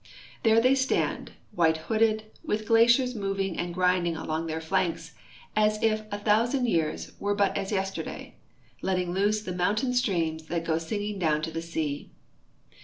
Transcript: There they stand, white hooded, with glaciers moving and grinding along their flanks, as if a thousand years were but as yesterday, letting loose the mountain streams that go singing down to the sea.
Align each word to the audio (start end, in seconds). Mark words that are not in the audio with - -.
There 0.41 0.59
they 0.59 0.73
stand, 0.73 1.33
white 1.53 1.77
hooded, 1.77 2.23
with 2.43 2.65
glaciers 2.65 3.13
moving 3.13 3.55
and 3.59 3.71
grinding 3.71 4.17
along 4.17 4.47
their 4.47 4.59
flanks, 4.59 5.13
as 5.55 5.77
if 5.83 6.01
a 6.11 6.17
thousand 6.17 6.67
years 6.67 7.11
were 7.19 7.35
but 7.35 7.55
as 7.55 7.71
yesterday, 7.71 8.33
letting 8.81 9.11
loose 9.13 9.41
the 9.43 9.53
mountain 9.53 9.93
streams 9.93 10.47
that 10.47 10.65
go 10.65 10.79
singing 10.79 11.19
down 11.19 11.43
to 11.43 11.51
the 11.51 11.61
sea. 11.61 12.09